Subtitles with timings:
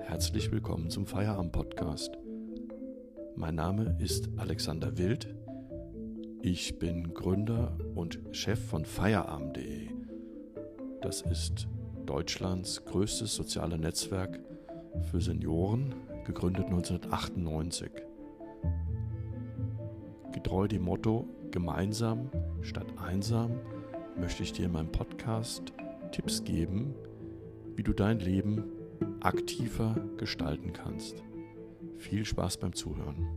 [0.00, 2.16] Herzlich willkommen zum Feierabend-Podcast.
[3.36, 5.34] Mein Name ist Alexander Wild.
[6.40, 9.90] Ich bin Gründer und Chef von Feierabend.de.
[11.02, 11.68] Das ist
[12.06, 14.40] Deutschlands größtes soziale Netzwerk
[15.10, 17.90] für Senioren, gegründet 1998.
[20.32, 22.30] Getreu dem Motto Gemeinsam
[22.62, 23.60] statt einsam
[24.18, 25.74] möchte ich dir in meinem Podcast
[26.12, 26.94] Tipps geben,
[27.76, 28.64] wie du dein Leben
[29.20, 31.22] aktiver gestalten kannst.
[31.98, 33.28] Viel Spaß beim Zuhören.